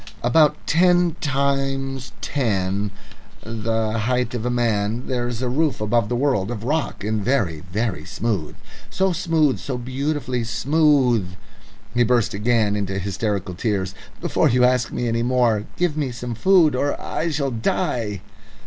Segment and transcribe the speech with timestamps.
[0.23, 2.89] "About ten times ten
[3.43, 7.23] the height of a man there is a roof above the world of rock and
[7.23, 8.55] very, very smooth."...
[8.91, 9.63] He
[12.03, 13.93] burst again into hysterical tears.
[14.19, 18.21] "Before you ask me any more, give me some food or I shall die."